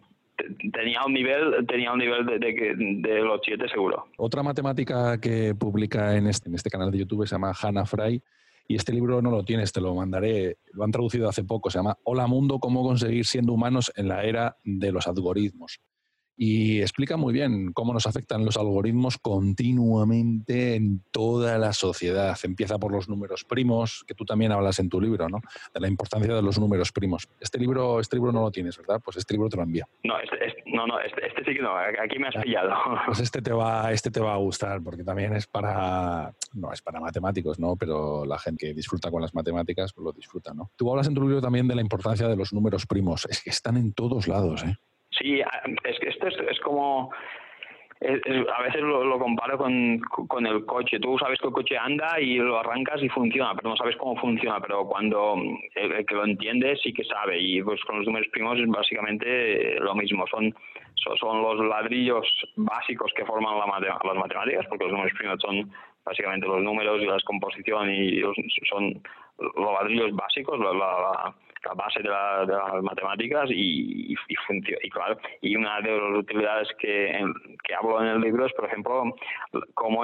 [0.74, 4.08] tenía un nivel, tenía un nivel de, de, los siete seguro.
[4.18, 8.22] Otra matemática que publica en este, en este canal de YouTube se llama Hannah Fry.
[8.68, 10.58] Y este libro no lo tienes, te lo mandaré.
[10.72, 11.70] Lo han traducido hace poco.
[11.70, 15.82] Se llama Hola Mundo, cómo conseguir siendo humanos en la era de los algoritmos
[16.44, 22.36] y explica muy bien cómo nos afectan los algoritmos continuamente en toda la sociedad.
[22.42, 25.40] Empieza por los números primos, que tú también hablas en tu libro, ¿no?
[25.72, 27.30] De la importancia de los números primos.
[27.40, 29.00] Este libro, este libro no lo tienes, ¿verdad?
[29.06, 29.88] Pues este libro te lo envía.
[30.04, 31.78] No, este, no, no este, este, sí que no.
[31.78, 32.72] Aquí me has pillado.
[33.06, 36.82] Pues este te va, este te va a gustar porque también es para, no es
[36.82, 37.76] para matemáticos, ¿no?
[37.76, 40.72] Pero la gente que disfruta con las matemáticas pues lo disfruta, ¿no?
[40.76, 43.28] Tú hablas en tu libro también de la importancia de los números primos.
[43.30, 44.76] Es que están en todos lados, ¿eh?
[45.12, 45.42] Sí,
[45.84, 47.12] es que esto es, como
[48.02, 51.00] a veces lo, comparo con, con, el coche.
[51.00, 54.16] Tú sabes que el coche anda y lo arrancas y funciona, pero no sabes cómo
[54.20, 54.60] funciona.
[54.60, 55.36] Pero cuando
[55.76, 57.40] el, que lo entiende sí que sabe.
[57.40, 60.26] Y pues con los números primos es básicamente lo mismo.
[60.28, 60.56] Son,
[61.20, 65.72] son los ladrillos básicos que forman la las matemáticas, porque los números primos son
[66.04, 68.22] básicamente los números y la descomposición y
[68.68, 69.00] son
[69.38, 71.36] los ladrillos básicos, la la
[71.76, 77.24] base de, las matemáticas y, y, y, claro, y una de las utilidades que,
[77.64, 79.16] que hablo en el libro es, por ejemplo,
[79.74, 80.04] cómo,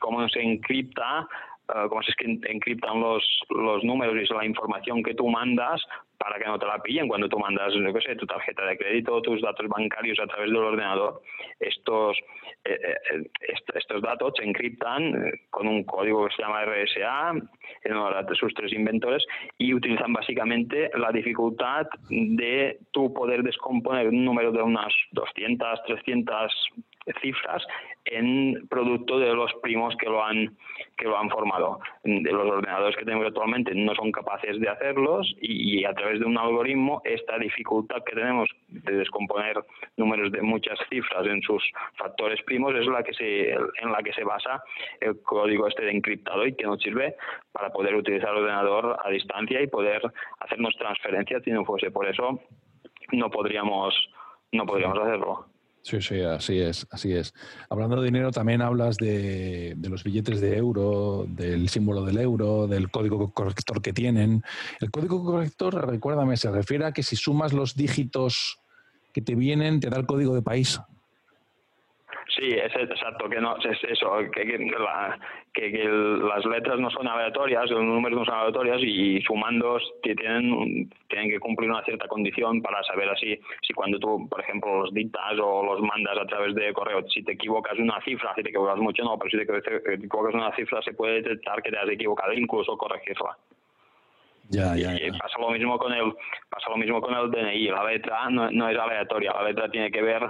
[0.00, 1.28] cómo se encripta
[1.68, 5.82] uh, cómo se encriptan los, los números y la información que tú mandas
[6.18, 9.20] para que no te la pillen cuando tú mandas, no sé, tu tarjeta de crédito,
[9.20, 11.20] tus datos bancarios a través del ordenador.
[11.60, 12.16] Estos,
[12.64, 12.78] eh,
[13.12, 13.30] eh,
[13.74, 17.32] estos datos se encriptan eh, con un código que se llama RSA,
[17.84, 19.24] en uno de sus tres inventores,
[19.58, 26.52] y utilizan básicamente la dificultad de tú poder descomponer un número de unas 200, 300
[27.20, 27.62] cifras
[28.04, 30.56] en producto de los primos que lo han
[30.96, 31.80] que lo han formado.
[32.04, 36.38] Los ordenadores que tenemos actualmente no son capaces de hacerlos y, a través de un
[36.38, 39.56] algoritmo esta dificultad que tenemos de descomponer
[39.96, 41.62] números de muchas cifras en sus
[41.96, 44.62] factores primos es la que se en la que se basa
[45.00, 47.16] el código este de encriptado y que nos sirve
[47.52, 50.02] para poder utilizar el ordenador a distancia y poder
[50.40, 52.40] hacernos transferencias si no fuese por eso
[53.12, 53.94] no podríamos
[54.52, 55.53] no podríamos hacerlo.
[55.84, 57.34] Sí, sí, así es, así es.
[57.68, 62.90] Hablando de dinero, también hablas de, los billetes de euro, del símbolo del euro, del
[62.90, 64.42] código corrector que tienen.
[64.80, 68.60] El código corrector, recuérdame, se refiere a que si sumas los dígitos
[69.12, 70.80] que te vienen, te da el código de país.
[72.28, 74.46] Sí, es exacto, que no es eso, que,
[75.52, 81.30] que, las letras no son aleatorias, los números no son aleatorios y sumando tienen, tienen
[81.30, 85.38] que cumplir una cierta condición para saber así si cuando tú, por ejemplo, los dictas
[85.40, 88.78] o los mandas a través de correo, si te equivocas una cifra, si te equivocas
[88.78, 92.32] mucho no, pero si te equivocas una cifra se puede detectar que te has equivocado,
[92.32, 93.36] incluso corregirla.
[94.50, 96.12] Ya, ya, pasa lo mismo con el
[96.50, 99.90] pasa lo mismo con el DNI la letra no, no es aleatoria la letra tiene
[99.90, 100.22] que ver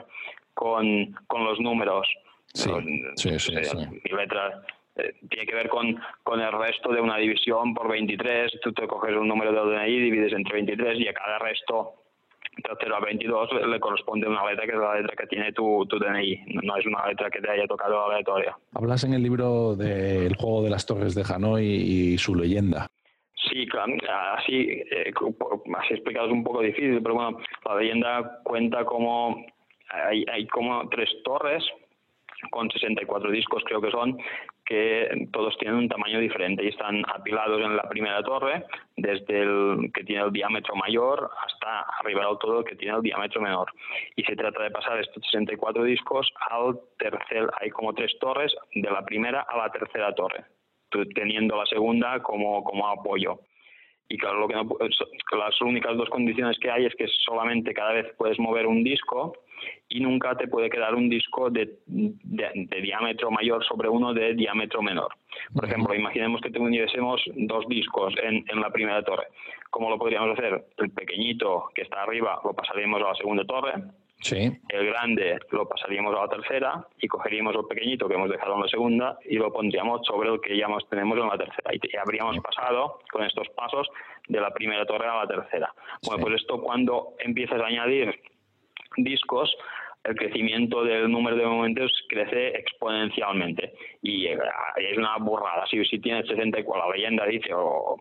[0.55, 2.09] con, con los números.
[2.53, 2.71] Sí,
[3.17, 4.63] sí, sí, Mi letra
[4.97, 8.61] eh, tiene que ver con, con el resto de una división por 23.
[8.63, 11.95] Tú te coges un número de DNI, divides entre 23 y a cada resto
[12.57, 15.85] de 0 a 22 le, corresponde una letra que es la letra que tiene tu,
[15.87, 16.61] tu DNI.
[16.63, 18.57] No es una letra que te haya tocado aleatoria.
[18.75, 22.87] Hablas en el libro del juego de las torres de Hanoi y su leyenda.
[23.51, 23.93] Sí, claro,
[24.37, 25.13] así, eh,
[25.79, 29.45] así explicado es un poco difícil, pero bueno, la leyenda cuenta como
[29.91, 31.65] hay, como tres torres
[32.51, 34.19] con 64 discos creo que son,
[34.67, 38.65] que todos tienen un tamaño diferente y están apilados en la primera torre,
[38.97, 43.41] desde el que tiene el diámetro mayor hasta arriba del todo que tiene el diámetro
[43.41, 43.73] menor.
[44.17, 48.91] Y se trata de pasar estos 64 discos al tercer, hay como tres torres, de
[48.91, 50.45] la primera a la tercera torre,
[51.15, 53.39] teniendo la segunda como, como apoyo
[54.09, 58.13] y claro, lo que las únicas dos condiciones que hay es que solamente cada vez
[58.19, 59.35] puedes mover un disco
[59.89, 64.83] y nunca te puede quedar un disco de, de, diámetro mayor sobre uno de diámetro
[64.83, 65.15] menor.
[65.53, 69.27] Por ejemplo, imaginemos que tuviésemos dos discos en, en la primera torre.
[69.71, 70.67] ¿Cómo lo podríamos hacer?
[70.79, 73.73] El pequeñito que está arriba lo pasaríamos a la segunda torre,
[74.33, 78.63] el grande lo pasaríamos a la tercera y cogeríamos el pequeñito que hemos dejado en
[78.63, 81.71] la segunda y lo pondríamos sobre el que ya tenemos en la tercera.
[81.75, 83.89] Y habríamos pasado con estos pasos
[84.29, 85.75] de la primera torre a la tercera.
[86.07, 88.19] Bueno, pues esto cuando empiezas a añadir
[88.97, 89.55] discos,
[90.05, 94.39] el crecimiento del número de momentos crece exponencialmente y eh,
[94.77, 95.67] es una burrada.
[95.67, 97.97] Si, si tienes 64, la leyenda dice, o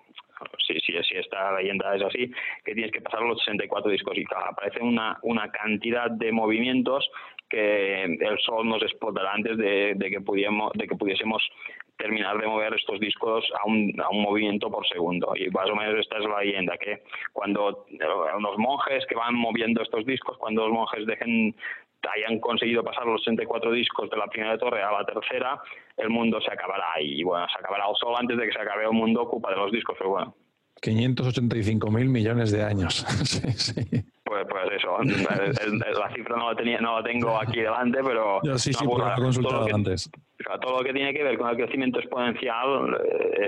[0.67, 2.31] si, si, si esta leyenda es así,
[2.65, 7.09] que tienes que pasar los 64 discos y aparece una, una cantidad de movimientos
[7.53, 11.43] que el sol nos explotará antes de, que, pudiésemos, de que pudiésemos
[11.97, 15.33] terminar de mover estos discos a un, a un movimiento por segundo.
[15.35, 19.83] Y más o menos esta es la leyenda, que cuando los monjes que van moviendo
[19.83, 21.55] estos discos, cuando los monjes dejen
[22.09, 25.61] hayan conseguido pasar los 64 discos de la primera torre a la tercera,
[25.95, 26.99] el mundo se acabará.
[26.99, 29.57] Y bueno, se acabará el sol antes de que se acabe el mundo ocupa de
[29.57, 30.35] los discos, pero bueno.
[30.81, 32.95] 585 mil millones de años.
[33.23, 34.03] sí, sí.
[34.33, 34.97] Pues, pues eso,
[35.99, 38.39] la cifra no la, tenía, no la tengo aquí delante, pero...
[38.43, 40.09] Yo sí, sí, he consultado todo antes.
[40.59, 43.47] todo lo que tiene que ver con el crecimiento exponencial eh,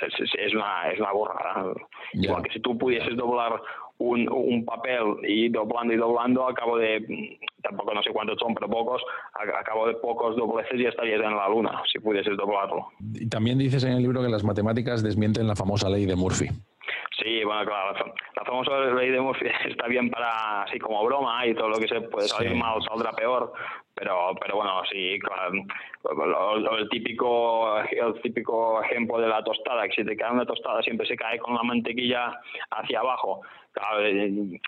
[0.00, 1.72] es, es, es, una, es una borrada.
[2.14, 3.62] Igual que si tú pudieses doblar
[3.98, 8.54] un, un papel y doblando y doblando, a cabo de, tampoco no sé cuántos son,
[8.54, 9.02] pero pocos,
[9.34, 12.88] a, cabo de pocos dobleces ya estarías en la luna, si pudieses doblarlo.
[13.14, 16.48] Y también dices en el libro que las matemáticas desmienten la famosa ley de Murphy.
[17.22, 17.94] Sí, bueno, claro,
[18.34, 21.86] la, famosa ley de Murphy está bien para así como broma y todo lo que
[21.86, 23.52] se puede salir mal saldrá peor,
[23.94, 25.52] pero pero bueno, sí, claro,
[26.78, 31.06] el típico el típico ejemplo de la tostada, que si te cae una tostada siempre
[31.06, 33.42] se cae con la mantequilla hacia abajo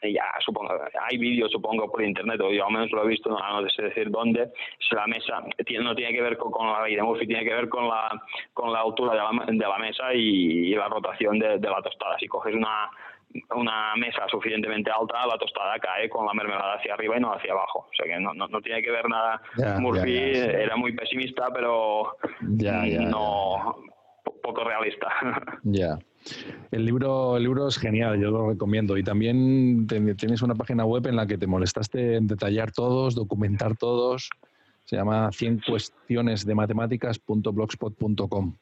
[0.02, 0.72] ya supongo,
[1.08, 4.10] hay vídeos supongo por internet, o yo al menos lo he visto, no, sé decir
[4.10, 5.42] dónde, si la mesa
[5.80, 8.10] no tiene que ver con, la ley de Murphy, tiene que ver con la,
[8.52, 12.18] con la altura de la, de la mesa y, la rotación de, la tostada.
[12.18, 12.90] Si coges una,
[13.54, 17.52] una mesa suficientemente alta, la tostada cae con la mermelada hacia arriba y no hacia
[17.52, 17.88] abajo.
[17.90, 19.40] O sea que no, no, tiene que ver nada.
[19.80, 23.76] Murphy era muy pesimista, pero no
[24.44, 25.08] poco realista.
[25.64, 25.98] Ya.
[26.70, 28.96] El libro, el libro es genial, yo lo recomiendo.
[28.96, 33.76] Y también tienes una página web en la que te molestaste en detallar todos, documentar
[33.76, 34.30] todos.
[34.84, 38.56] Se llama 100 cuestiones de matemáticas.blogspot.com.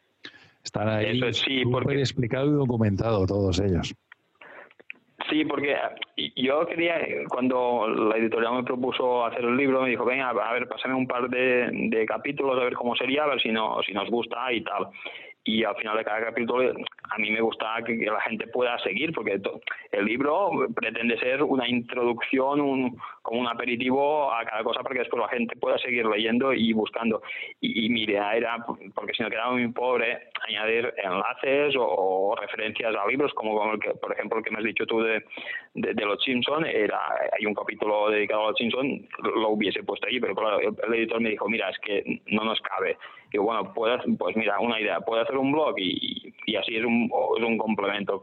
[0.65, 2.01] Están ahí sí, porque...
[2.01, 3.95] explicado y documentado todos ellos.
[5.33, 5.75] Sí, porque
[6.37, 10.69] yo quería, cuando la editorial me propuso hacer el libro, me dijo, venga, a ver,
[10.69, 13.95] pásame un par de, de capítulos, a ver cómo sería, a ver si, no, si
[13.95, 14.89] nos gusta y tal
[15.45, 16.73] y al final de cada capítulo
[17.11, 19.41] a mí me gusta que, la gente pueda seguir porque
[19.91, 25.01] el libro pretende ser una introducción, un, como un aperitivo a cada cosa para que
[25.01, 27.23] después la gente pueda seguir leyendo y buscando.
[27.61, 33.07] Y, mi idea era, porque si no quedaba muy pobre, añadir enlaces o, referencias a
[33.07, 35.25] libros como, el que, por ejemplo el que me has dicho tú de,
[35.75, 37.01] de, los Simpson, era,
[37.39, 41.31] hay un capítulo dedicado a los Simpson, lo hubiese puesto ahí, pero el, editor me
[41.31, 42.97] dijo, mira, es que no nos cabe.
[43.33, 46.85] Y bueno, puedes, pues mira, una idea, puede hacer un blog y, y así es
[46.85, 48.21] un, es un complemento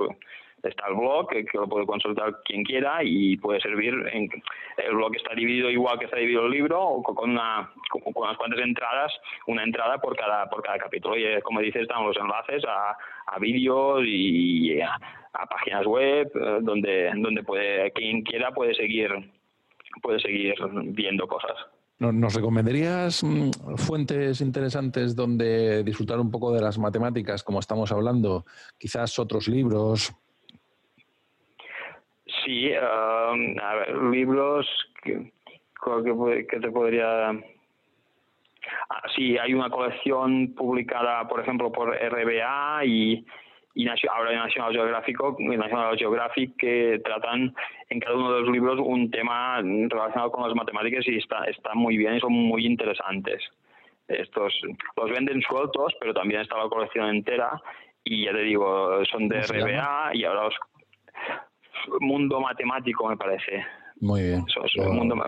[0.67, 3.93] está el blog, que, lo puede consultar quien quiera y puede servir.
[4.11, 4.29] En,
[4.77, 8.59] el blog está dividido igual que está dividido el libro, con, una, con, unas cuantas
[8.59, 9.11] entradas,
[9.47, 11.17] una entrada por cada, por cada capítulo.
[11.17, 14.97] Y eh, como dices, están los enlaces a, a vídeos y a,
[15.49, 19.11] páginas web, eh, donde, donde puede, quien quiera puede seguir,
[20.01, 21.55] puede seguir viendo cosas.
[21.99, 28.45] ¿Nos recomendarías mm, fuentes interesantes donde disfrutar un poco de las matemáticas, como estamos hablando?
[28.77, 30.15] Quizás otros libros.
[32.45, 34.65] Sí, um, a ver, libros
[35.03, 35.33] que,
[36.49, 37.31] que, te podría...
[37.31, 43.25] Ah, sí, hay una colección publicada, por ejemplo, por RBA y,
[43.79, 47.55] y ahora en National Geographic, National Geographic que tratan
[47.89, 51.73] en cada uno de los libros un tema relacionado con las matemáticas y está, está
[51.75, 53.41] muy bien y son muy interesantes.
[54.09, 54.53] Estos
[54.97, 57.61] los venden sueltos, pero también está la colección entera
[58.03, 60.55] y ya te digo, son de RBA y ahora los
[62.01, 63.63] Mundo Matemático me parece.
[64.01, 64.45] Muy bien.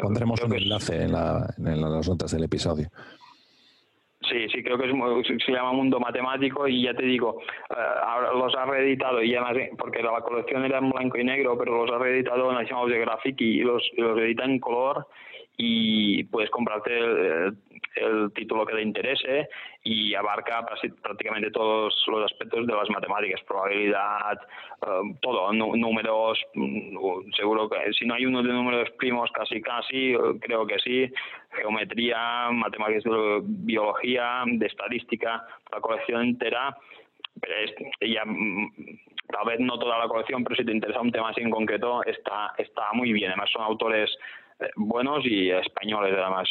[0.01, 2.89] pondremos un enlace en, en las notas del episodio.
[4.29, 8.31] Sí, sí, creo que es, se llama Mundo Matemático y ya te digo, eh, ahora
[8.33, 11.91] los ha reeditado y además, porque la colección era en blanco y negro, pero los
[11.91, 15.07] ha reeditado National Geographic y los, los edita en color
[15.57, 17.57] y puedes comprarte el,
[18.33, 19.49] título que te interese
[19.83, 20.65] y abarca
[21.01, 24.39] prácticamente todos los aspectos de las matemáticas, probabilidad,
[24.81, 30.15] eh, todo, números, mm, seguro que si no hay uno de números primos, casi casi,
[30.39, 31.11] creo que sí,
[31.51, 36.75] geometría, matemáticas de biología, de estadística, la colección entera
[37.39, 37.55] pero
[38.25, 38.67] mm,
[39.31, 42.03] tal vez no toda la colección, pero si te interesa un tema así en concreto,
[42.05, 43.29] está, está muy bien.
[43.29, 44.09] Además son autores
[44.75, 46.47] buenos y españoles además.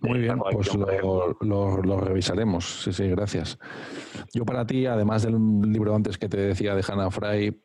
[0.00, 2.82] Muy bien, pues lo, revisaremos.
[2.82, 3.58] Sí, sí, gracias.
[4.32, 7.56] Yo para ti, además del libro antes que te decía de Hannah Fry,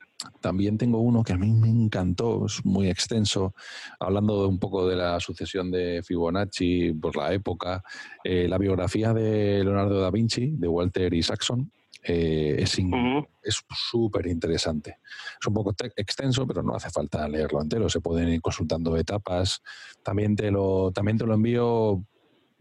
[0.42, 3.54] también tengo uno que a mí me encantó, es muy extenso,
[4.00, 7.84] hablando un poco de la sucesión de Fibonacci por la época,
[8.24, 11.72] eh, la biografía de Leonardo da Vinci, de Walter Isaacson,
[12.04, 14.98] eh, es súper interesante.
[15.40, 17.90] Es un poco extenso, pero no hace falta leerlo entero.
[17.90, 19.62] Se pueden ir consultando etapas.
[20.04, 22.04] También te lo, también te lo envío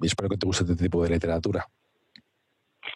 [0.01, 1.67] y espero que te guste este tipo de literatura.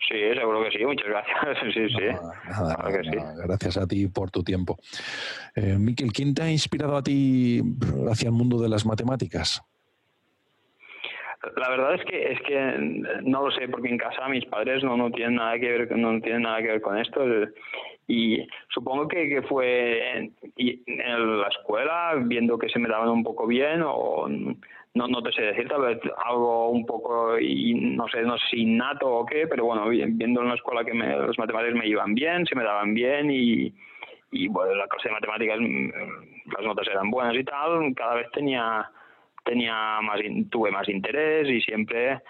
[0.08, 0.84] Sí, seguro que sí.
[0.84, 1.38] Muchas gracias.
[1.74, 3.16] Sí, sí.
[3.44, 4.78] Gracias a ti por tu tiempo.
[5.54, 7.62] Eh, Miquel, ¿quién te ha inspirado a ti
[8.10, 9.62] hacia el mundo de las matemáticas?
[11.56, 12.58] La verdad es que es que
[13.22, 16.20] no lo sé porque en casa mis padres no no tienen nada que ver no
[16.20, 17.24] tienen nada que ver con esto.
[18.06, 23.24] Y supongo que, que fue en, en, la escuela viendo que se me daban un
[23.24, 24.28] poco bien o
[24.94, 28.58] no no te sé decir tal vez algo un poco y no sé no sé
[28.58, 32.14] innato o qué pero bueno viendo en la escuela que me, las matemáticas me iban
[32.14, 33.72] bien se me daban bien y
[34.32, 38.86] y bueno la clase de matemáticas las notas eran buenas y tal cada vez tenía
[39.44, 42.20] tenía más tuve más interés y siempre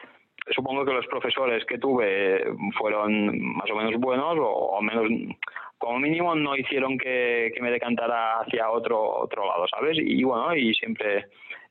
[0.50, 2.44] supongo que los profesores que tuve
[2.76, 5.36] fueron más o menos buenos o, menos
[5.78, 10.74] como mínimo no hicieron que, me decantara hacia otro otro lado sabes y, bueno y
[10.74, 11.26] siempre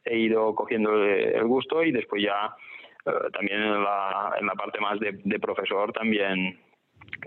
[0.05, 2.55] he ido cogiendo el gusto y después ya
[3.05, 6.59] eh, también en la, en la parte más de, profesor también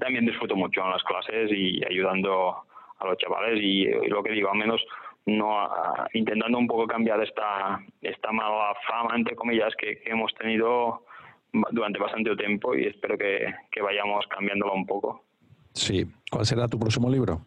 [0.01, 2.65] también disfruto mucho en las clases y ayudando
[2.99, 4.85] a los chavales y lo que digo al menos
[5.27, 5.69] no
[6.13, 11.05] intentando un poco cambiar esta esta mala fama entre comillas que, hemos tenido
[11.71, 15.23] durante bastante tiempo y espero que, que vayamos cambiándola un poco.
[15.73, 16.05] Sí.
[16.31, 17.41] ¿Cuál será tu próximo libro?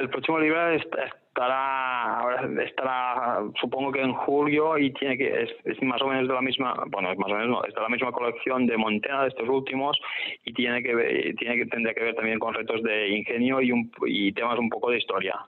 [0.00, 6.00] El próximo libro estará, ahora estará, supongo que en julio y tiene que es, más
[6.02, 8.10] o menos de la misma, bueno, es más o menos no, es de la misma
[8.10, 9.96] colección de Montena de estos últimos
[10.44, 13.90] y tiene que tiene que tendría que ver también con retos de ingenio y un,
[14.06, 15.46] y temas un poco de historia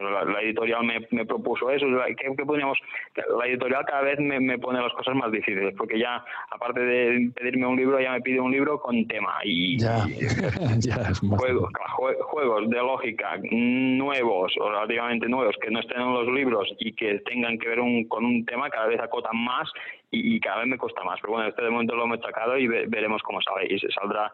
[0.00, 1.86] la, editorial me, propuso eso.
[2.16, 2.78] ¿Qué, podríamos?
[3.38, 7.66] La editorial cada vez me, pone las cosas más difíciles, porque ya, aparte de pedirme
[7.66, 9.38] un libro, ya me pide un libro con tema.
[9.44, 9.78] Y,
[11.28, 16.92] juegos, juegos de lógica nuevos o relativamente nuevos que no estén en los libros y
[16.92, 19.70] que tengan que ver con un tema, cada vez acotan más
[20.10, 21.18] y, cada vez me cuesta más.
[21.20, 23.66] Pero bueno, este de momento lo hemos sacado y veremos cómo sale.
[23.68, 24.32] Y se saldrá,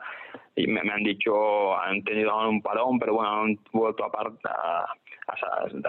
[0.57, 4.95] y me, han dicho, han tenido un parón, pero bueno, han vuelto a, a,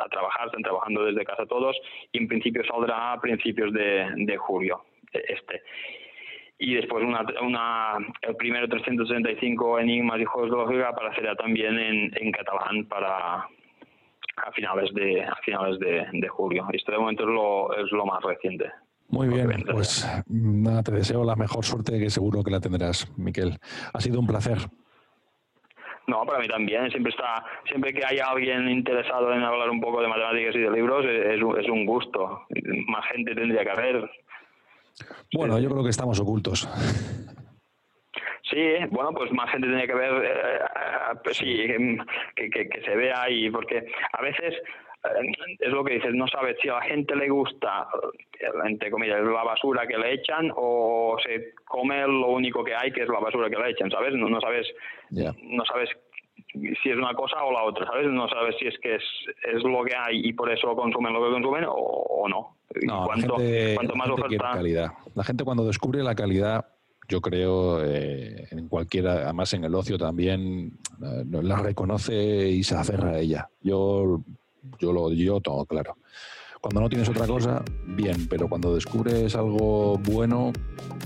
[0.10, 1.76] trabajar, están trabajando desde casa todos
[2.12, 4.84] y en principio saldrá a principios de, de julio
[5.14, 5.62] este.
[6.60, 12.12] Y después una, una, el primero 365 enigmas y juegos de lógica aparecerá también en,
[12.16, 13.48] en catalán para
[14.36, 16.66] a finales de a finales de, de julio.
[16.72, 18.72] Esto de momento es lo, es lo más reciente.
[19.10, 23.60] Muy bien, pues nada, te deseo la mejor suerte que seguro que la tendrás, Miquel.
[23.94, 24.58] Ha sido un placer.
[26.08, 26.90] No, para mí también.
[26.90, 30.72] Siempre está, siempre que haya alguien interesado en hablar un poco de matemáticas y de
[30.72, 32.46] libros, es, es un gusto.
[32.88, 34.10] Más gente tendría que haber.
[35.34, 36.68] Bueno, yo creo que estamos ocultos.
[38.50, 38.60] Sí,
[38.92, 41.66] bueno, pues más gente tiene que ver, eh, eh, pues sí,
[42.36, 44.62] que, que, se vea y porque a veces eh,
[45.60, 47.88] es lo que dices, no sabes si a la gente le gusta,
[48.66, 53.04] entre comillas, la basura que le echan o se come lo único que hay que
[53.04, 54.14] es la basura que le echan, ¿sabes?
[54.16, 54.68] No, no sabes,
[55.12, 55.90] no sabes
[56.54, 58.08] si es una cosa o la otra, ¿sabes?
[58.08, 59.04] No sabes si es que es,
[59.54, 62.58] es lo que hay y por eso consumen lo que consumen o, no.
[62.84, 63.38] No, cuanto,
[63.96, 64.52] más oferta...
[64.54, 64.92] calidad.
[65.16, 66.66] La gente cuando descubre la calidad
[67.10, 72.76] yo creo, eh, en cualquiera, además en el ocio también, eh, la reconoce y se
[72.76, 73.50] aferra a ella.
[73.62, 74.22] Yo,
[74.80, 75.98] yo lo yo todo claro.
[76.62, 80.54] Cuando no tienes otra cosa, bien, pero cuando descubres algo bueno,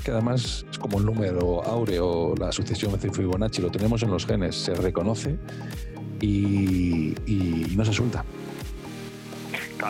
[0.06, 4.28] que además es como el número áureo, la sucesión de Fibonacci, lo tenemos en los
[4.28, 5.40] genes, se reconoce
[6.22, 7.16] y
[7.76, 8.24] no se suelta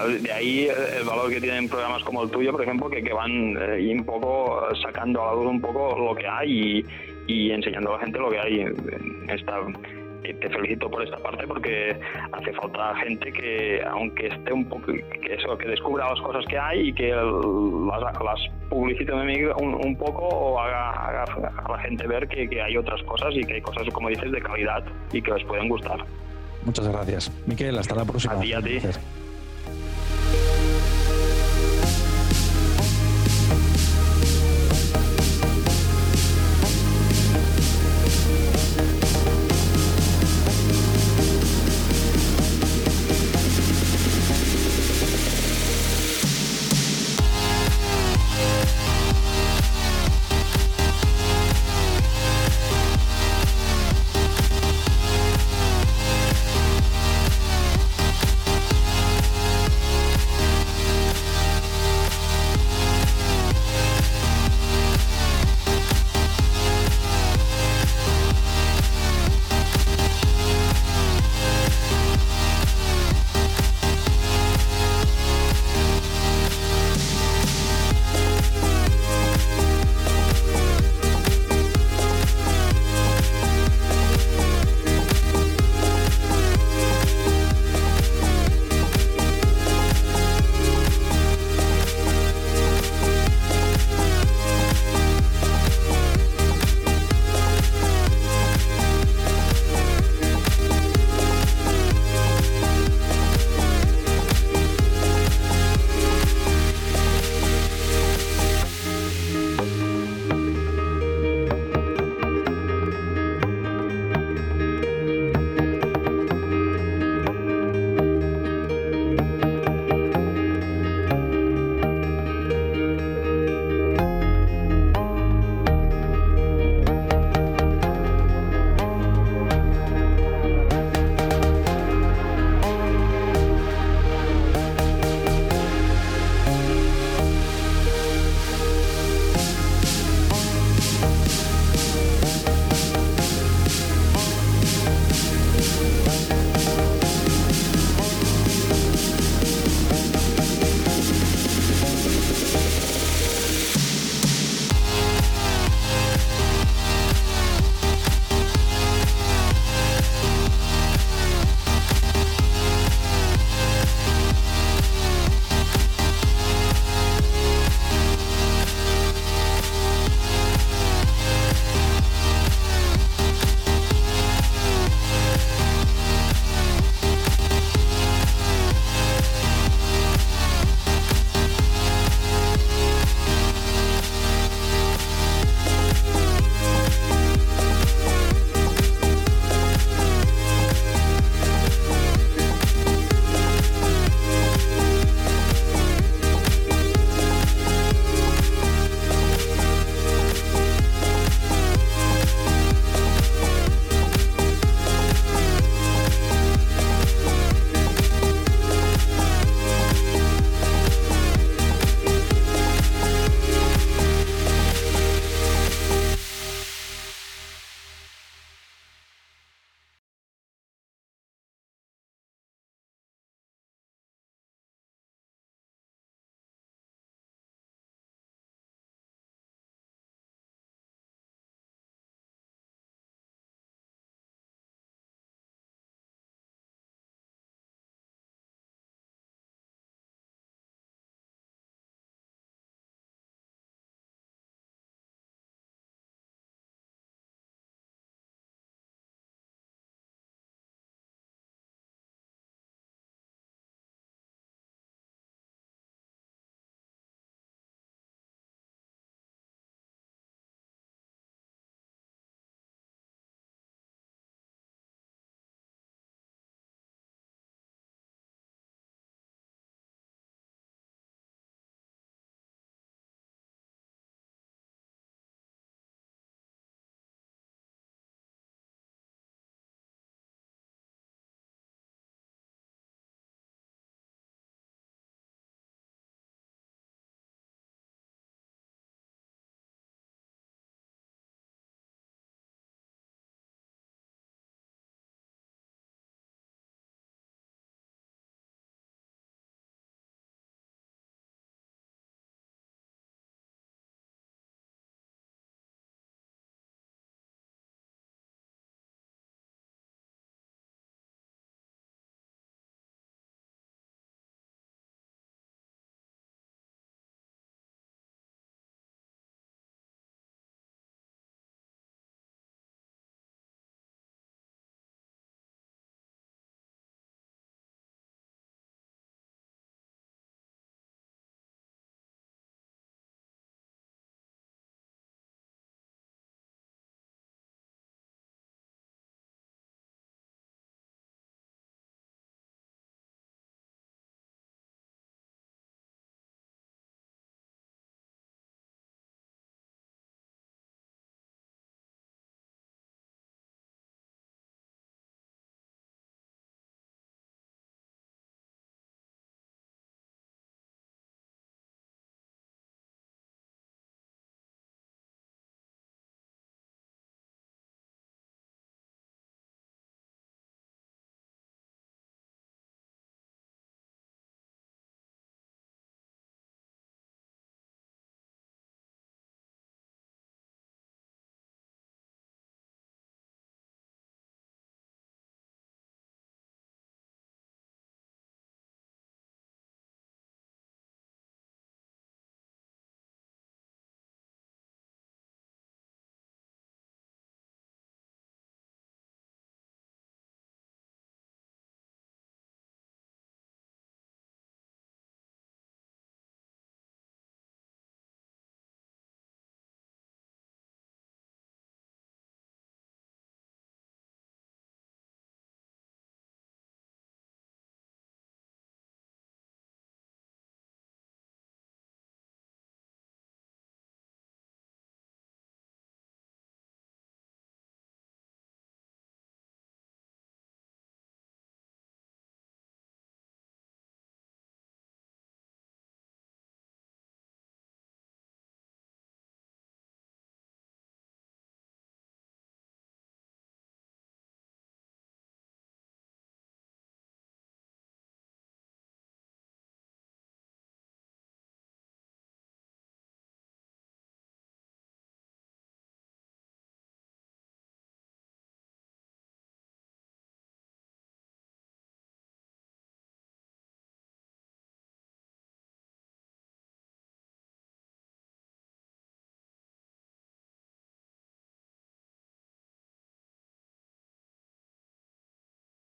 [0.06, 3.96] de ahí el valor que tienen programas como el tuyo, por ejemplo, que, van eh,
[3.98, 6.86] un poco sacando a la luz un poco lo que hay
[7.28, 8.66] y, enseñando a la gente lo que hay.
[9.30, 9.60] Esta,
[10.34, 12.00] te felicito por esta parte porque
[12.32, 16.58] hace falta gente que, aunque esté un poco, que eso, que descubra las cosas que
[16.58, 22.28] hay y que las, las publicite un, un, poco o haga, a la gente ver
[22.28, 25.32] que, que hay otras cosas y que hay cosas, como dices, de calidad y que
[25.32, 26.04] les pueden gustar.
[26.66, 27.32] Muchas gracias.
[27.46, 28.34] Miquel, hasta la próxima.
[28.34, 28.80] A ti, a ti.